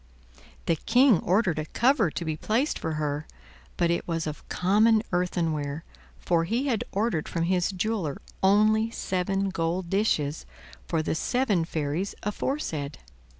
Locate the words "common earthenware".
4.49-5.83